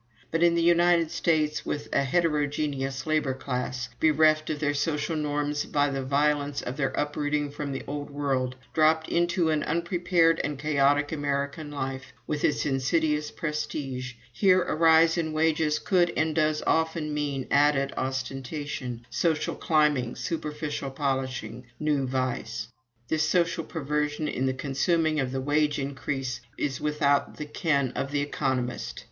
But 0.31 0.41
in 0.41 0.55
the 0.55 0.63
United 0.63 1.11
States, 1.11 1.63
with 1.63 1.87
a 1.93 2.03
heterogeneous 2.03 3.05
labor 3.05 3.35
class, 3.35 3.87
bereft 3.99 4.49
of 4.49 4.57
their 4.59 4.73
social 4.73 5.15
norms 5.15 5.63
by 5.65 5.91
the 5.91 6.01
violence 6.03 6.63
of 6.63 6.75
their 6.75 6.89
uprooting 6.95 7.51
from 7.51 7.71
the 7.71 7.83
old 7.85 8.09
world, 8.09 8.55
dropped 8.73 9.09
into 9.09 9.51
an 9.51 9.61
unprepared 9.61 10.41
and 10.43 10.57
chaotic 10.57 11.11
American 11.11 11.69
life, 11.69 12.13
with 12.25 12.43
its 12.43 12.65
insidious 12.65 13.29
prestige 13.29 14.13
here 14.33 14.63
a 14.63 14.73
rise 14.75 15.19
in 15.19 15.33
wages 15.33 15.77
could 15.77 16.11
and 16.17 16.33
does 16.33 16.63
often 16.65 17.13
mean 17.13 17.45
added 17.51 17.93
ostentation, 17.95 19.05
social 19.11 19.53
climbing, 19.53 20.15
superficial 20.15 20.89
polishing, 20.89 21.67
new 21.79 22.07
vice. 22.07 22.69
This 23.07 23.21
social 23.29 23.63
perversion 23.65 24.27
in 24.27 24.47
the 24.47 24.53
consuming 24.55 25.19
of 25.19 25.31
the 25.31 25.41
wage 25.41 25.77
increase 25.77 26.41
is 26.57 26.81
without 26.81 27.37
the 27.37 27.45
ken 27.45 27.91
of 27.91 28.09
the 28.09 28.21
economist. 28.21 28.99